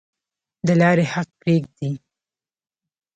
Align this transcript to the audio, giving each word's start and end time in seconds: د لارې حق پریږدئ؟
د 0.67 0.69
لارې 0.81 1.05
حق 1.13 1.29
پریږدئ؟ 1.41 1.93